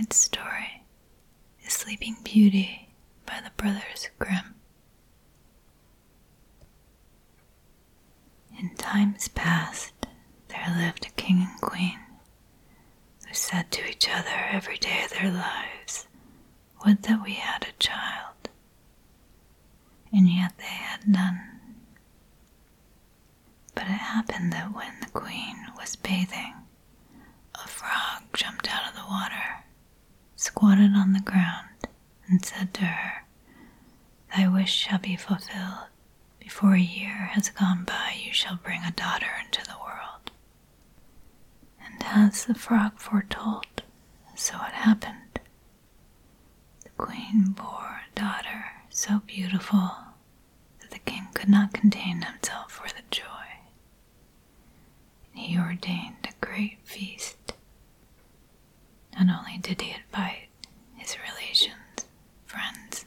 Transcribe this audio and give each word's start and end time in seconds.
Night 0.00 0.14
Story 0.14 0.82
is 1.62 1.74
Sleeping 1.74 2.16
Beauty 2.24 2.88
by 3.26 3.38
the 3.44 3.50
Brothers 3.58 4.08
Grimm. 4.18 4.54
In 8.58 8.74
times 8.76 9.28
past, 9.28 9.92
there 10.48 10.74
lived 10.74 11.04
a 11.04 11.10
king 11.20 11.46
and 11.50 11.60
queen 11.60 11.98
who 13.28 13.34
said 13.34 13.70
to 13.72 13.86
each 13.86 14.08
other 14.08 14.46
every 14.50 14.78
day 14.78 15.02
of 15.04 15.10
their 15.10 15.30
lives, 15.30 16.06
Would 16.86 17.02
that 17.02 17.22
we 17.22 17.34
had 17.34 17.64
a 17.68 17.78
child. 17.78 18.48
And 20.12 20.26
yet 20.28 20.56
they 20.56 20.64
had 20.64 21.06
none. 21.06 21.60
But 23.74 23.84
it 23.84 24.00
happened 24.00 24.52
that 24.54 24.74
when 24.74 24.98
the 25.00 25.10
queen 25.10 25.66
was 25.76 25.96
bathing, 25.96 26.54
a 27.54 27.68
frog 27.68 28.22
jumped 28.32 28.68
out 28.72 28.88
of 28.88 28.94
the 28.94 29.06
water, 29.08 29.59
squatted 30.40 30.94
on 30.94 31.12
the 31.12 31.20
ground, 31.20 31.68
and 32.26 32.44
said 32.44 32.72
to 32.72 32.84
her, 32.84 33.24
Thy 34.34 34.48
wish 34.48 34.72
shall 34.72 34.98
be 34.98 35.14
fulfilled. 35.16 35.88
Before 36.38 36.74
a 36.74 36.80
year 36.80 37.26
has 37.32 37.50
gone 37.50 37.84
by, 37.84 38.18
you 38.24 38.32
shall 38.32 38.56
bring 38.56 38.82
a 38.82 38.90
daughter 38.92 39.30
into 39.44 39.62
the 39.64 39.76
world. 39.84 40.30
And 41.84 42.02
as 42.04 42.46
the 42.46 42.54
frog 42.54 42.98
foretold, 42.98 43.82
so 44.34 44.54
it 44.66 44.72
happened. 44.72 45.40
The 46.84 46.90
queen 46.96 47.50
bore 47.50 48.00
a 48.10 48.18
daughter 48.18 48.64
so 48.88 49.20
beautiful 49.26 49.90
that 50.80 50.90
the 50.90 50.98
king 51.00 51.28
could 51.34 51.48
not 51.50 51.74
contain 51.74 52.22
himself 52.22 52.72
for 52.72 52.88
the 52.88 53.02
joy. 53.10 53.24
And 55.32 55.42
he 55.42 55.58
ordained 55.58 56.26
a 56.28 56.44
great 56.44 56.78
feast. 56.84 57.36
Not 59.22 59.40
only 59.40 59.58
did 59.58 59.82
he 59.82 59.92
invite 59.92 60.48
his 60.96 61.16
relations, 61.20 62.06
friends, 62.46 63.04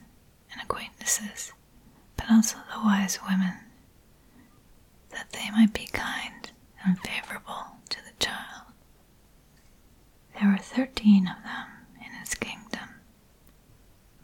and 0.51 0.61
acquaintances, 0.61 1.53
but 2.15 2.29
also 2.29 2.57
the 2.71 2.79
wise 2.79 3.17
women, 3.27 3.55
that 5.09 5.31
they 5.31 5.49
might 5.51 5.73
be 5.73 5.87
kind 5.87 6.51
and 6.85 6.99
favorable 6.99 7.77
to 7.89 7.97
the 8.05 8.13
child. 8.19 8.73
There 10.39 10.49
were 10.49 10.57
thirteen 10.57 11.27
of 11.27 11.43
them 11.43 11.67
in 12.05 12.13
his 12.19 12.35
kingdom, 12.35 13.01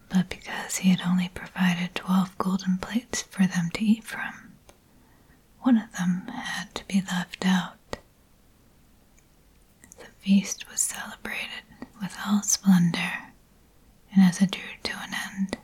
but 0.10 0.30
because 0.30 0.78
he 0.78 0.90
had 0.92 1.02
only 1.02 1.30
provided 1.30 1.96
twelve 1.96 2.38
golden 2.38 2.78
plates 2.78 3.24
for 3.24 3.48
them 3.48 3.70
to 3.74 3.84
eat 3.84 4.04
from, 4.04 4.54
one 5.62 5.78
of 5.78 5.92
them 5.98 6.28
had 6.28 6.74
to 6.76 6.86
be 6.86 7.02
left 7.02 7.46
out. 7.46 7.98
The 9.98 10.06
feast 10.20 10.70
was 10.70 10.82
celebrated 10.82 11.64
with 12.02 12.16
all 12.26 12.42
splendor, 12.44 13.32
and 14.14 14.24
as 14.24 14.42
it 14.42 14.52
drew 14.52 14.62
to 14.84 14.98
an 15.00 15.14
end, 15.14 15.58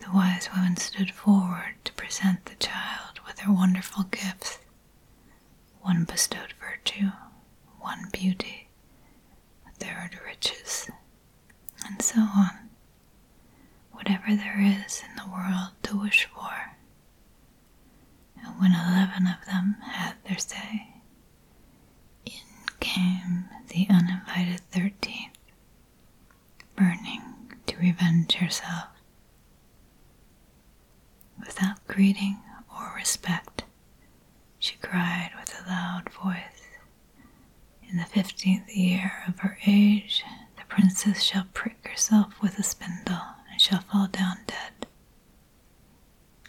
the 0.00 0.10
wise 0.12 0.48
women 0.54 0.76
stood 0.76 1.10
forward 1.10 1.74
to 1.84 1.92
present 1.92 2.44
the 2.46 2.54
child 2.56 3.20
with 3.26 3.36
their 3.36 3.52
wonderful 3.52 4.04
gifts. 4.04 4.58
One 5.82 6.04
bestowed 6.04 6.54
virtue, 6.60 7.10
one 7.78 8.08
beauty, 8.12 8.68
a 9.66 9.72
third 9.72 10.18
riches, 10.26 10.90
and 11.86 12.00
so 12.02 12.20
on. 12.20 12.50
Whatever 13.92 14.34
there 14.34 14.60
is 14.60 15.02
in 15.08 15.16
the 15.16 15.30
world 15.30 15.70
to 15.84 16.00
wish 16.00 16.26
for. 16.34 16.76
And 18.42 18.58
when 18.60 18.72
eleven 18.72 19.26
of 19.26 19.44
them 19.46 19.76
had 19.82 20.14
their 20.24 20.38
say, 20.38 20.88
in 22.24 22.32
came 22.80 23.48
the 23.68 23.86
uninvited 23.90 24.60
thirteenth, 24.70 25.36
burning 26.80 27.20
to 27.66 27.76
revenge 27.76 28.32
herself. 28.36 28.88
Without 31.38 31.86
greeting 31.86 32.38
or 32.74 32.94
respect, 32.96 33.64
she 34.58 34.76
cried 34.80 35.30
with 35.38 35.54
a 35.60 35.68
loud 35.68 36.08
voice, 36.10 36.62
In 37.86 37.98
the 37.98 38.04
fifteenth 38.06 38.74
year 38.74 39.12
of 39.28 39.40
her 39.40 39.58
age, 39.66 40.24
the 40.56 40.64
princess 40.74 41.22
shall 41.22 41.44
prick 41.52 41.86
herself 41.86 42.40
with 42.40 42.58
a 42.58 42.62
spindle 42.62 43.20
and 43.50 43.60
shall 43.60 43.80
fall 43.80 44.06
down 44.06 44.38
dead. 44.46 44.86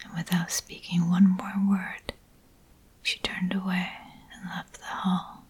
And 0.02 0.14
without 0.16 0.50
speaking 0.50 1.10
one 1.10 1.28
more 1.28 1.52
word, 1.68 2.14
she 3.02 3.18
turned 3.18 3.52
away 3.54 3.90
and 4.34 4.48
left 4.48 4.78
the 4.78 4.86
hall. 4.86 5.41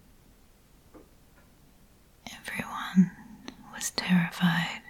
Terrified, 3.96 4.82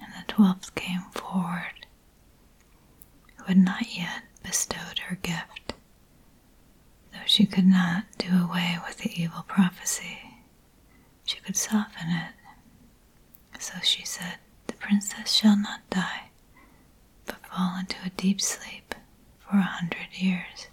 and 0.00 0.12
the 0.12 0.24
twelfth 0.32 0.74
came 0.74 1.02
forward, 1.12 1.86
who 3.36 3.44
had 3.44 3.58
not 3.58 3.96
yet 3.96 4.24
bestowed 4.42 4.98
her 5.00 5.16
gift. 5.16 5.74
Though 7.12 7.26
she 7.26 7.46
could 7.46 7.66
not 7.66 8.04
do 8.18 8.42
away 8.44 8.78
with 8.86 8.98
the 8.98 9.12
evil 9.20 9.42
prophecy, 9.42 10.18
she 11.24 11.38
could 11.40 11.56
soften 11.56 12.08
it. 12.10 12.34
So 13.58 13.74
she 13.82 14.04
said, 14.04 14.38
The 14.66 14.74
princess 14.74 15.32
shall 15.32 15.56
not 15.56 15.88
die, 15.90 16.30
but 17.26 17.44
fall 17.46 17.76
into 17.78 17.96
a 18.04 18.10
deep 18.10 18.40
sleep 18.40 18.94
for 19.38 19.56
a 19.58 19.62
hundred 19.62 20.08
years. 20.12 20.68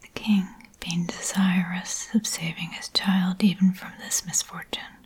The 0.00 0.08
king, 0.08 0.48
being 0.80 1.06
desirous 1.06 2.12
of 2.14 2.26
saving 2.26 2.70
his 2.72 2.88
child 2.88 3.42
even 3.44 3.72
from 3.72 3.92
this 3.98 4.24
misfortune, 4.26 5.01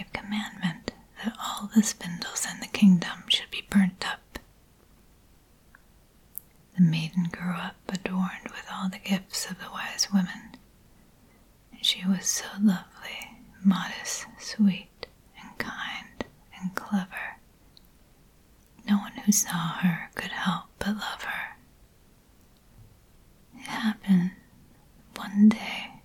gave 0.00 0.12
commandment 0.12 0.92
that 1.22 1.36
all 1.38 1.68
the 1.74 1.82
spindles 1.82 2.46
in 2.50 2.60
the 2.60 2.66
kingdom 2.66 3.24
should 3.28 3.50
be 3.50 3.66
burnt 3.68 4.04
up. 4.10 4.38
The 6.76 6.82
maiden 6.82 7.24
grew 7.30 7.52
up 7.52 7.76
adorned 7.88 8.48
with 8.50 8.64
all 8.72 8.88
the 8.88 8.98
gifts 8.98 9.50
of 9.50 9.58
the 9.58 9.70
wise 9.70 10.08
women, 10.12 10.56
and 11.72 11.84
she 11.84 12.06
was 12.08 12.26
so 12.26 12.46
lovely, 12.62 13.42
modest, 13.62 14.24
sweet, 14.38 15.06
and 15.42 15.58
kind, 15.58 16.24
and 16.58 16.74
clever. 16.74 17.36
No 18.88 18.96
one 18.96 19.12
who 19.26 19.32
saw 19.32 19.74
her 19.80 20.10
could 20.14 20.30
help 20.32 20.64
but 20.78 20.96
love 20.96 21.24
her. 21.24 21.56
It 23.54 23.66
happened 23.66 24.30
one 25.16 25.50
day, 25.50 26.00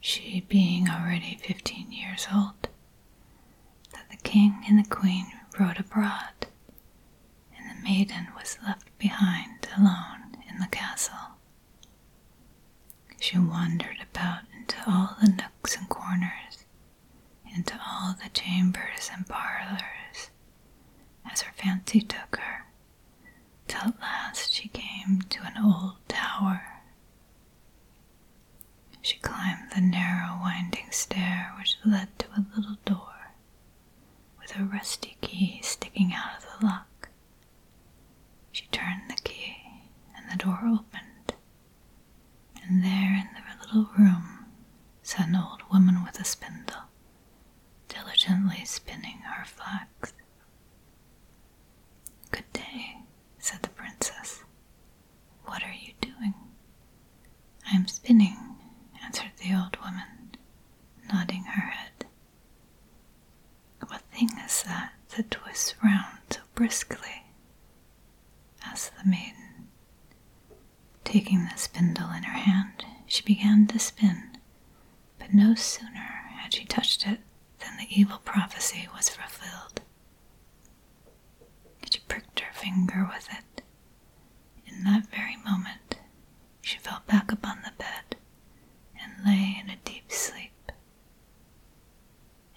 she 0.00 0.40
being 0.48 0.88
already 0.88 1.38
fifteen 1.40 1.92
years 1.92 2.26
old, 2.34 2.65
king 4.36 4.62
and 4.68 4.78
the 4.78 4.94
queen 4.94 5.32
rode 5.58 5.80
abroad, 5.80 6.46
and 7.56 7.70
the 7.70 7.82
maiden 7.82 8.26
was 8.36 8.58
left 8.66 8.86
behind 8.98 9.66
alone 9.78 10.36
in 10.46 10.58
the 10.58 10.66
castle. 10.66 11.38
She 13.18 13.38
wandered 13.38 13.96
about 14.02 14.40
into 14.54 14.76
all 14.86 15.16
the 15.22 15.28
nooks 15.30 15.74
and 15.78 15.88
corners, 15.88 16.66
into 17.54 17.80
all 17.82 18.14
the 18.22 18.28
chambers 18.28 19.08
and 19.10 19.26
parlors, 19.26 20.28
as 21.32 21.40
her 21.40 21.52
fancy 21.54 22.02
took 22.02 22.36
her, 22.36 22.66
till 23.68 23.88
at 23.88 24.00
last 24.00 24.52
she 24.52 24.68
came 24.68 25.22
to 25.30 25.40
an 25.44 25.54
old 25.64 25.96
tower. 26.08 26.82
She 29.00 29.16
climbed 29.16 29.70
the 29.74 29.80
narrow 29.80 30.38
winding 30.42 30.90
stair 30.90 31.54
which 31.58 31.78
led 31.86 32.18
to 32.18 32.26
a 32.36 32.44
little 32.54 32.65
a 34.58 34.64
rusty 34.64 35.16
key 35.20 35.60
sticking 35.62 36.12
out 36.14 36.38
of 36.38 36.60
the 36.60 36.66
lock. 36.66 37.08
She 38.52 38.66
turned 38.72 39.02
the 39.08 39.20
key, 39.22 39.56
and 40.16 40.30
the 40.30 40.42
door 40.42 40.60
opened, 40.64 41.34
and 42.62 42.82
there 42.82 43.14
in 43.14 43.28
the 43.34 43.66
little 43.66 43.90
room 43.98 44.46
sat 45.02 45.28
an 45.28 45.36
old 45.36 45.62
woman 45.72 46.02
with 46.04 46.18
a 46.20 46.24
spindle, 46.24 46.84
diligently 47.88 48.64
spinning 48.64 49.18
her 49.18 49.44
flax. 49.44 50.12
Good 52.30 52.50
day, 52.52 52.98
said 53.38 53.62
the 53.62 53.68
princess. 53.70 54.42
What 55.44 55.62
are 55.62 55.72
you 55.72 55.92
doing? 56.00 56.34
I 57.70 57.76
am 57.76 57.86
spinning, 57.88 58.56
answered 59.04 59.32
the 59.38 59.54
old 59.54 59.76
woman, 59.82 60.36
nodding 61.12 61.44
her 61.44 61.60
head. 61.70 62.06
What 63.86 64.00
thing 64.12 64.28
that 64.46 64.92
that 65.16 65.30
twists 65.30 65.74
round 65.82 66.18
so 66.30 66.40
briskly? 66.54 67.24
asked 68.64 68.92
the 68.96 69.08
maiden. 69.08 69.68
Taking 71.04 71.44
the 71.44 71.56
spindle 71.56 72.10
in 72.10 72.22
her 72.24 72.38
hand, 72.38 72.84
she 73.06 73.22
began 73.22 73.66
to 73.68 73.78
spin, 73.78 74.38
but 75.18 75.32
no 75.34 75.54
sooner 75.54 76.30
had 76.40 76.54
she 76.54 76.64
touched 76.64 77.06
it 77.06 77.20
than 77.60 77.76
the 77.76 77.86
evil 77.90 78.18
prophecy 78.18 78.88
was 78.94 79.08
fulfilled. 79.08 79.80
She 81.90 82.00
pricked 82.00 82.40
her 82.40 82.52
finger 82.52 83.08
with 83.12 83.28
it. 83.30 83.62
In 84.66 84.84
that 84.84 85.06
very 85.08 85.36
moment, 85.36 85.96
she 86.60 86.78
fell 86.78 87.02
back 87.06 87.30
upon 87.32 87.62
the 87.62 87.72
bed 87.78 88.16
and 89.00 89.24
lay 89.24 89.56
in 89.60 89.70
a 89.70 89.76
deep 89.84 90.10
sleep. 90.12 90.72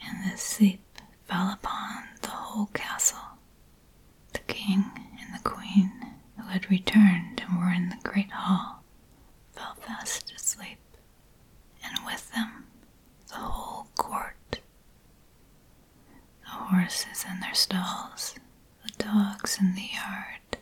In 0.08 0.22
this 0.30 0.42
sleep, 0.42 0.82
fell 1.28 1.52
upon 1.52 2.10
the 2.22 2.30
whole 2.30 2.68
castle. 2.68 3.38
The 4.34 4.40
king 4.40 4.86
and 5.22 5.34
the 5.34 5.44
queen, 5.50 5.92
who 6.38 6.44
had 6.48 6.70
returned 6.70 7.42
and 7.42 7.58
were 7.60 7.72
in 7.72 7.90
the 7.90 7.98
great 8.04 8.32
hall, 8.32 8.84
fell 9.54 9.76
fast 9.76 10.32
asleep, 10.32 10.80
and 11.84 12.06
with 12.06 12.32
them 12.34 12.66
the 13.28 13.36
whole 13.36 13.88
court. 13.96 14.60
The 16.42 16.50
horses 16.90 17.24
in 17.32 17.40
their 17.40 17.54
stalls, 17.54 18.34
the 18.84 19.04
dogs 19.04 19.60
in 19.62 19.76
the 19.76 19.90
yard, 19.94 20.58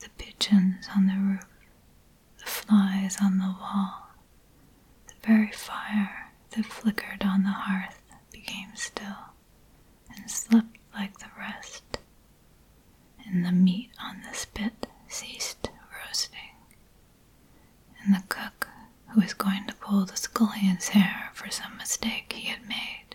the 0.00 0.08
pigeons 0.18 0.88
on 0.96 1.06
the 1.06 1.14
roof, 1.14 1.46
the 2.38 2.46
flies 2.46 3.16
on 3.22 3.38
the 3.38 3.54
wall, 3.60 4.08
the 5.06 5.14
very 5.24 5.52
fire 5.52 6.32
that 6.50 6.64
flickered 6.66 7.22
on 7.24 7.44
the 7.44 7.50
hearth 7.50 8.02
became 8.32 8.74
still 8.74 9.30
and 10.16 10.28
slept 10.28 10.76
like 10.94 11.16
the 11.20 11.30
rest, 11.38 11.98
and 13.24 13.44
the 13.46 13.52
meat 13.52 13.90
on 14.02 14.22
the 14.28 14.34
spit 14.36 14.88
ceased 15.06 15.70
roasting, 16.04 16.56
and 18.02 18.12
the 18.12 18.24
cook 18.28 18.66
who 19.10 19.20
was 19.20 19.34
going 19.34 19.64
to 19.68 19.74
pull 19.76 20.04
the 20.04 20.16
scullion's 20.16 20.88
hair 20.88 21.30
for 21.34 21.48
some 21.52 21.76
mistake 21.76 22.32
he 22.32 22.48
had 22.48 22.66
made 22.68 23.14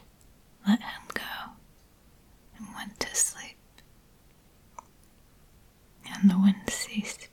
let 0.66 0.80
him 0.82 1.02
go 1.14 1.22
and 2.58 2.68
went 2.76 3.00
to 3.00 3.16
sleep. 3.16 3.58
And 6.14 6.30
the 6.30 6.38
wind 6.38 6.70
ceased, 6.70 7.28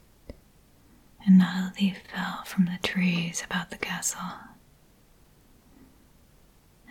leaf 1.79 1.99
fell 2.15 2.43
from 2.45 2.65
the 2.67 2.79
trees 2.83 3.43
about 3.45 3.71
the 3.71 3.77
castle. 3.79 4.21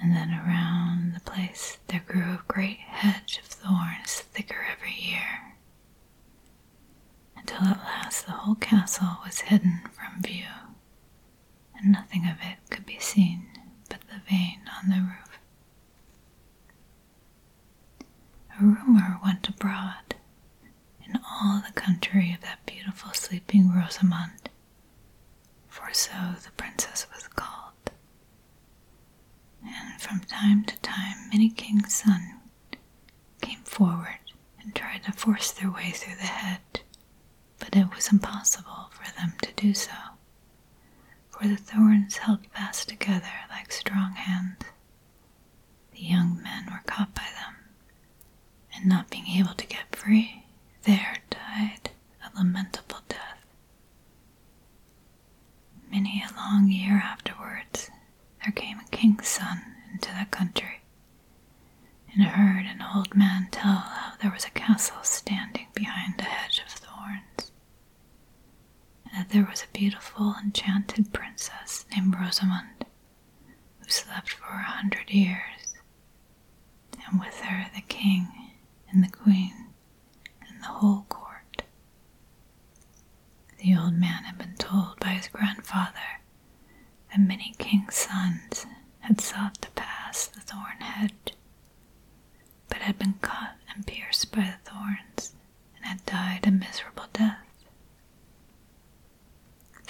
And 0.01 0.15
then 0.15 0.31
around 0.33 1.13
the 1.13 1.19
place 1.19 1.77
there 1.87 2.03
grew 2.07 2.21
a 2.33 2.43
great 2.47 2.79
hedge 2.79 3.37
of 3.39 3.45
thorns 3.45 4.21
thicker 4.33 4.65
every 4.71 4.93
year, 4.93 5.55
until 7.37 7.63
at 7.67 7.77
last 7.77 8.25
the 8.25 8.31
whole 8.31 8.55
castle 8.55 9.17
was 9.25 9.41
hidden 9.41 9.81
from 9.91 10.21
view, 10.21 10.45
and 11.77 11.91
nothing 11.91 12.25
of 12.27 12.37
it 12.41 12.57
could 12.69 12.85
be 12.85 12.99
seen 12.99 13.47
but 13.89 14.01
the 14.01 14.19
vane 14.29 14.61
on 14.81 14.89
the 14.89 14.95
roof. 15.01 15.39
A 18.59 18.63
rumor 18.63 19.19
went 19.23 19.47
abroad 19.47 20.15
in 21.05 21.19
all 21.29 21.61
the 21.65 21.73
country 21.73 22.33
of 22.33 22.41
that 22.41 22.65
beautiful 22.65 23.11
sleeping 23.13 23.71
Rosamond, 23.73 24.40
so 25.93 26.11
the 26.43 26.51
princess 26.57 27.07
was 27.13 27.27
called. 27.29 27.91
And 29.65 30.01
from 30.01 30.21
time 30.21 30.63
to 30.65 30.75
time, 30.77 31.29
many 31.31 31.49
kings' 31.49 31.93
sons 31.95 32.35
came 33.41 33.63
forward 33.63 34.19
and 34.61 34.73
tried 34.75 35.03
to 35.03 35.11
force 35.11 35.51
their 35.51 35.71
way 35.71 35.91
through 35.91 36.15
the 36.15 36.23
hedge, 36.23 36.83
but 37.59 37.75
it 37.75 37.87
was 37.95 38.11
impossible 38.11 38.89
for 38.91 39.11
them 39.15 39.33
to 39.41 39.51
do 39.53 39.73
so, 39.73 39.91
for 41.29 41.47
the 41.47 41.57
thorns 41.57 42.17
held 42.17 42.45
fast 42.47 42.89
together 42.89 43.31
like 43.49 43.71
strong 43.71 44.13
hands. 44.13 44.63
The 45.91 46.01
young 46.01 46.41
men 46.41 46.65
were 46.71 46.81
caught 46.85 47.13
by 47.13 47.27
them, 47.35 47.55
and 48.75 48.85
not 48.87 49.09
being 49.09 49.27
able 49.27 49.53
to 49.55 49.65
get 49.67 49.95
free, 49.95 50.45
there 50.83 51.17
died 51.29 51.91
a 52.23 52.35
lamentable 52.37 53.01
death. 53.07 53.30
Many 55.91 56.23
a 56.23 56.33
long 56.35 56.69
year 56.69 56.95
afterwards, 57.03 57.91
there 58.41 58.51
came 58.53 58.79
a 58.79 58.85
king's 58.89 59.27
son 59.27 59.75
into 59.93 60.09
that 60.09 60.31
country, 60.31 60.81
and 62.13 62.23
heard 62.23 62.65
an 62.65 62.81
old 62.81 63.13
man 63.15 63.49
tell 63.51 63.75
how 63.77 64.13
there 64.21 64.31
was 64.31 64.45
a 64.45 64.49
castle 64.51 65.03
standing 65.03 65.67
behind 65.73 66.19
a 66.19 66.23
hedge 66.23 66.59
of 66.65 66.71
thorns, 66.71 67.51
and 69.05 69.13
that 69.15 69.29
there 69.29 69.45
was 69.45 69.63
a 69.63 69.77
beautiful 69.77 70.35
enchanted 70.41 71.13
princess 71.13 71.85
named 71.91 72.15
Rosamond, 72.15 72.85
who 73.79 73.89
slept 73.89 74.29
for 74.29 74.45
a 74.45 74.63
hundred 74.63 75.09
years, 75.09 75.73
and 77.05 77.19
with 77.19 77.39
her 77.41 77.69
the 77.75 77.81
king 77.81 78.27
and 78.89 79.03
the 79.03 79.09
queen 79.09 79.67
and 80.47 80.61
the 80.61 80.67
whole 80.67 81.05
court. 81.09 81.63
The 83.57 83.75
old 83.77 83.93
man 83.93 84.23
had 84.23 84.37
been 84.37 84.55
told 84.57 84.99
by 84.99 85.09
his 85.09 85.27
grandfather 85.27 86.21
that 87.09 87.19
many 87.19 87.53
kings' 87.57 87.95
sons 87.95 88.65
had 88.99 89.21
sought 89.21 89.61
to 89.61 89.71
pass 89.71 90.25
the 90.27 90.39
thorn 90.39 90.79
hedge, 90.79 91.33
but 92.67 92.79
had 92.79 92.97
been 92.97 93.13
caught 93.21 93.57
and 93.73 93.85
pierced 93.85 94.31
by 94.31 94.41
the 94.63 94.69
thorns 94.71 95.33
and 95.75 95.85
had 95.85 96.05
died 96.05 96.47
a 96.47 96.51
miserable 96.51 97.05
death. 97.13 97.45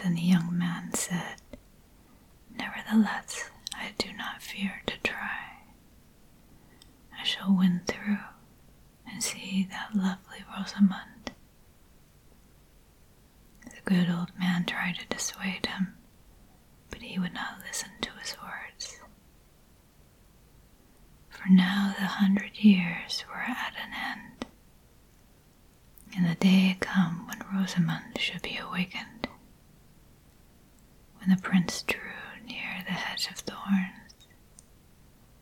Then 0.02 0.16
the 0.16 0.22
young 0.22 0.58
man 0.58 0.94
said, 0.94 1.42
Nevertheless, 2.50 3.50
I 3.74 3.94
do 3.98 4.12
not 4.14 4.42
fear 4.42 4.82
to 4.88 4.98
try. 5.04 5.60
I 7.20 7.24
shall 7.24 7.56
win 7.56 7.82
through 7.86 8.18
and 9.10 9.24
see 9.24 9.68
that 9.70 9.96
lovely 9.96 10.44
Rosamond. 10.56 11.32
The 13.66 13.82
good 13.86 14.10
old 14.10 14.32
man 14.40 14.66
tried 14.66 14.96
to 15.00 15.06
dissuade 15.08 15.66
him, 15.68 15.96
but 16.90 17.02
he 17.02 17.20
would 17.20 17.34
not 17.34 17.60
listen 17.66 17.90
to 18.02 18.12
his 18.14 18.36
words. 18.42 19.00
For 21.30 21.50
now 21.50 21.94
the 21.98 22.06
hundred 22.06 22.58
years 22.58 23.24
were 23.28 23.42
at 23.42 23.74
an 23.76 23.94
end, 23.94 24.46
and 26.16 26.26
the 26.26 26.36
day 26.36 26.70
had 26.70 26.80
come 26.80 27.28
when 27.28 27.44
Rosamond 27.54 28.18
should 28.20 28.42
be 28.42 28.58
awakened. 28.58 29.21
When 31.22 31.30
the 31.30 31.38
prince 31.42 31.84
drew 31.84 32.02
near 32.48 32.84
the 32.84 32.94
hedge 32.94 33.28
of 33.30 33.38
thorns, 33.38 34.26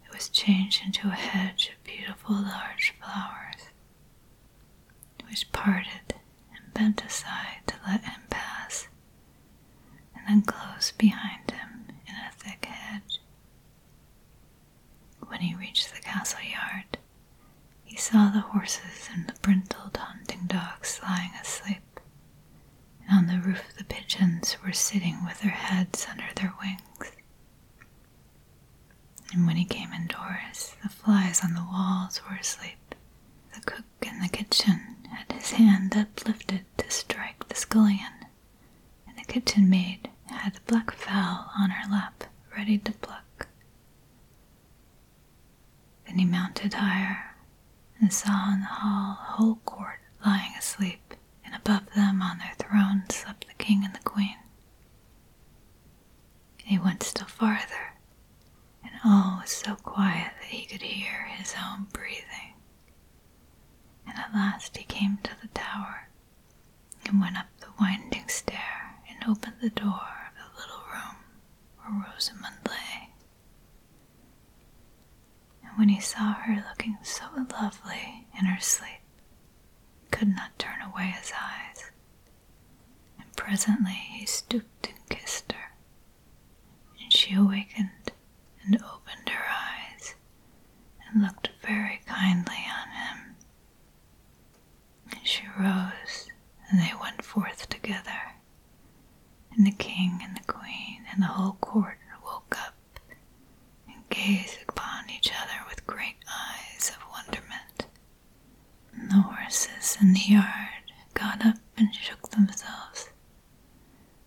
it 0.05 0.13
was 0.13 0.27
changed 0.27 0.83
into 0.83 1.07
a 1.07 1.11
hedge 1.11 1.69
of 1.69 1.81
beautiful 1.85 2.35
large 2.35 2.93
flowers, 2.99 3.69
which 5.29 5.49
parted 5.53 6.15
and 6.53 6.73
bent 6.73 7.03
aside 7.05 7.61
to 7.67 7.75
let 7.87 8.03
him 8.03 8.21
pass, 8.29 8.89
and 10.13 10.27
then 10.27 10.41
closed 10.41 10.97
behind 10.97 11.49
him 11.51 11.85
in 12.05 12.13
a 12.13 12.31
thick 12.33 12.65
hedge. 12.65 13.19
When 15.27 15.39
he 15.39 15.55
reached 15.55 15.93
the 15.93 16.01
castle 16.01 16.41
yard, 16.41 16.97
he 17.85 17.95
saw 17.95 18.29
the 18.29 18.41
horses 18.41 19.09
and 19.13 19.27
the 19.27 19.39
brindled 19.41 19.95
hunting 19.97 20.45
dogs 20.47 20.99
lying 21.01 21.31
asleep, 21.41 21.81
on 23.11 23.27
the 23.27 23.39
roof 23.39 23.73
the 23.77 23.83
pigeons 23.83 24.57
were 24.63 24.73
sitting 24.73 25.23
with 25.25 25.41
their 25.41 25.51
heads 25.51 26.07
under 26.09 26.25
their 26.35 26.53
wings. 26.61 27.11
And 29.33 29.45
when 29.45 29.57
he 29.57 29.65
came 29.65 29.93
indoors, 29.93 30.75
the 30.81 30.89
flies 30.89 31.43
on 31.43 31.53
the 31.53 31.63
walls 31.71 32.21
were 32.29 32.35
asleep. 32.37 32.95
The 33.53 33.61
cook 33.61 33.85
in 34.01 34.19
the 34.19 34.27
kitchen 34.29 34.97
had 35.11 35.31
his 35.31 35.51
hand 35.51 35.95
uplifted 35.95 36.65
to 36.77 36.89
strike 36.89 37.47
the 37.47 37.55
scullion, 37.55 38.25
and 39.07 39.17
the 39.17 39.23
kitchen 39.31 39.69
maid 39.69 40.09
had 40.27 40.55
the 40.55 40.61
black 40.61 40.91
fowl 40.91 41.51
on 41.57 41.69
her 41.71 41.89
lap, 41.91 42.23
ready 42.55 42.77
to 42.79 42.91
pluck. 42.93 43.47
Then 46.07 46.17
he 46.19 46.25
mounted 46.25 46.73
higher 46.73 47.35
and 47.99 48.11
saw 48.13 48.53
in 48.53 48.61
the 48.61 48.65
hall 48.65 49.17
a 49.21 49.31
whole 49.33 49.55
court 49.65 49.99
lying 50.25 50.53
asleep, 50.57 51.13
above 51.59 51.93
them 51.93 52.21
on 52.21 52.37
their 52.37 52.53
thrones 52.57 53.13
slept 53.15 53.45
the 53.47 53.53
king 53.63 53.83
and 53.83 53.93
the 53.93 53.99
queen. 53.99 54.37
He 56.63 56.77
went 56.77 57.03
still 57.03 57.27
farther, 57.27 57.95
and 58.83 58.91
all 59.03 59.39
was 59.41 59.51
so 59.51 59.75
quiet 59.75 60.31
that 60.39 60.49
he 60.49 60.65
could 60.65 60.81
hear 60.81 61.25
his 61.37 61.55
own 61.61 61.87
breathing. 61.91 62.53
And 64.07 64.17
at 64.17 64.33
last 64.33 64.77
he 64.77 64.83
came 64.85 65.17
to 65.23 65.31
the 65.41 65.47
tower 65.49 66.09
and 67.05 67.19
went 67.19 67.37
up 67.37 67.47
the 67.59 67.67
winding 67.79 68.27
stair 68.29 69.01
and 69.09 69.29
opened 69.29 69.55
the 69.61 69.69
door 69.69 70.29
of 70.29 70.35
the 70.35 70.61
little 70.61 70.83
room 70.93 71.17
where 71.77 72.05
Rosamond 72.13 72.55
lay. 72.67 73.09
And 75.63 75.77
when 75.77 75.89
he 75.89 75.99
saw 75.99 76.33
her 76.33 76.63
looking 76.69 76.97
so 77.03 77.25
lovely 77.51 78.27
in 78.37 78.45
her 78.45 78.61
sleep, 78.61 78.98
could 80.19 80.35
not 80.35 80.59
turn 80.59 80.81
away 80.81 81.05
his 81.17 81.31
eyes. 81.31 81.91
And 83.17 83.33
presently 83.37 83.93
he 83.93 84.25
stooped 84.25 84.89
and 84.89 85.09
kissed 85.09 85.53
her, 85.53 85.71
and 87.01 87.13
she 87.13 87.35
awakened 87.35 88.08
horses 109.49 109.97
in 109.99 110.13
the 110.13 110.19
yard 110.19 110.93
got 111.15 111.43
up 111.43 111.55
and 111.75 111.91
shook 111.95 112.29
themselves. 112.29 113.09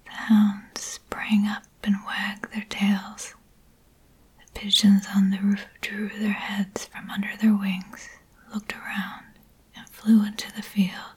The 0.04 0.10
hounds 0.10 0.80
sprang 0.80 1.46
up 1.46 1.62
and 1.84 1.94
wagged 2.04 2.52
their 2.52 2.66
tails. 2.68 3.32
The 4.40 4.50
pigeons 4.60 5.06
on 5.14 5.30
the 5.30 5.38
roof 5.38 5.64
drew 5.80 6.08
their 6.08 6.32
heads 6.32 6.86
from 6.86 7.08
under 7.08 7.36
their 7.40 7.54
wings, 7.54 8.08
looked 8.52 8.72
around, 8.74 9.38
and 9.76 9.88
flew 9.90 10.24
into 10.26 10.50
the 10.56 10.60
field. 10.62 11.14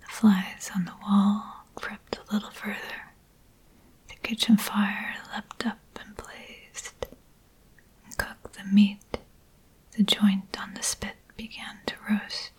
The 0.00 0.06
flies 0.08 0.70
on 0.74 0.86
the 0.86 0.94
wall 1.02 1.66
crept 1.74 2.16
a 2.16 2.32
little 2.32 2.50
further. 2.50 3.12
The 4.08 4.14
kitchen 4.22 4.56
fire 4.56 5.16
leapt 5.34 5.66
up 5.66 5.80
and 6.00 6.16
blazed 6.16 7.08
and 8.06 8.16
cooked 8.16 8.54
the 8.56 8.64
meat. 8.64 9.18
The 9.98 10.02
joint 10.02 10.56
on 10.58 10.72
the 10.72 10.82
spit 10.82 11.16
began 11.36 11.80
to 11.88 11.94
roast. 12.10 12.51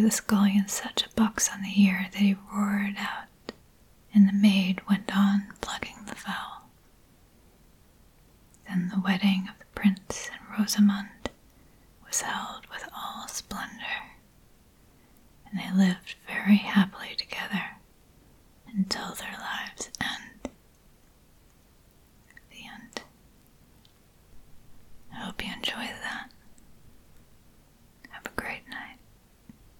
The 0.00 0.12
scullion 0.12 0.68
such 0.68 1.04
a 1.04 1.10
box 1.16 1.50
on 1.52 1.62
the 1.62 1.82
ear 1.82 2.06
that 2.12 2.20
he 2.20 2.36
roared 2.54 2.94
out, 2.98 3.52
and 4.14 4.28
the 4.28 4.32
maid 4.32 4.80
went 4.88 5.14
on 5.14 5.52
plucking 5.60 6.04
the 6.06 6.14
fowl. 6.14 6.68
Then 8.68 8.88
the 8.90 9.00
wedding 9.00 9.48
of 9.50 9.58
the 9.58 9.64
prince 9.74 10.30
and 10.32 10.58
Rosamond 10.58 11.30
was 12.06 12.20
held 12.22 12.66
with 12.72 12.88
all 12.96 13.26
splendor, 13.26 14.12
and 15.50 15.58
they 15.60 15.70
lived 15.76 16.14
very 16.26 16.56
happily 16.58 16.87